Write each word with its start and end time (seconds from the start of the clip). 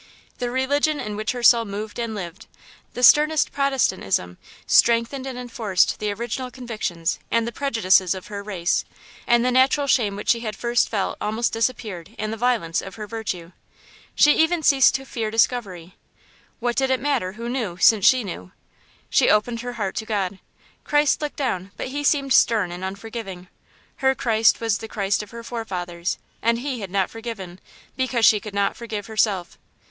The 0.39 0.49
religion 0.49 0.99
in 0.99 1.15
which 1.15 1.31
her 1.33 1.43
soul 1.43 1.63
moved 1.63 1.99
and 1.99 2.15
lived 2.15 2.47
the 2.95 3.03
sternest 3.03 3.51
Protestantism 3.51 4.39
strengthened 4.65 5.27
and 5.27 5.37
enforced 5.37 5.99
the 5.99 6.11
original 6.11 6.49
convictions 6.49 7.19
and 7.29 7.45
the 7.47 7.51
prejudices 7.51 8.15
of 8.15 8.25
her 8.25 8.41
race; 8.41 8.83
and 9.27 9.45
the 9.45 9.51
natural 9.51 9.85
shame 9.85 10.15
which 10.15 10.29
she 10.29 10.39
had 10.39 10.55
first 10.55 10.89
felt 10.89 11.17
almost 11.21 11.53
disappeared 11.53 12.15
in 12.17 12.31
the 12.31 12.35
violence 12.35 12.81
of 12.81 12.95
her 12.95 13.05
virtue. 13.05 13.51
She 14.15 14.35
even 14.39 14.63
ceased 14.63 14.95
to 14.95 15.05
fear 15.05 15.29
discovery. 15.29 15.95
What 16.59 16.75
did 16.75 16.89
it 16.89 16.99
matter 16.99 17.33
who 17.33 17.47
knew, 17.47 17.77
since 17.77 18.03
she 18.07 18.23
knew? 18.23 18.53
She 19.07 19.29
opened 19.29 19.61
her 19.61 19.73
heart 19.73 19.95
to 19.97 20.05
God. 20.07 20.39
Christ 20.83 21.21
looked 21.21 21.35
down, 21.35 21.73
but 21.77 21.89
he 21.89 22.03
seemed 22.03 22.33
stern 22.33 22.71
and 22.71 22.83
unforgiving. 22.83 23.49
Her 23.97 24.15
Christ 24.15 24.59
was 24.59 24.79
the 24.79 24.87
Christ 24.87 25.21
of 25.21 25.29
her 25.29 25.43
forefathers; 25.43 26.17
and 26.41 26.57
He 26.57 26.79
had 26.79 26.89
not 26.89 27.11
forgiven, 27.11 27.59
because 27.95 28.25
she 28.25 28.39
could 28.39 28.55
not 28.55 28.75
forgive 28.75 29.05
herself. 29.05 29.59